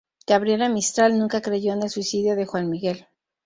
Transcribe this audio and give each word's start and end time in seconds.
Gabriela 0.25 0.67
Mistral 0.67 1.15
nunca 1.19 1.41
creyó 1.43 1.73
en 1.73 1.83
el 1.83 1.91
suicidio 1.91 2.35
de 2.35 2.47
Juan 2.47 2.71
Miguel. 2.71 3.05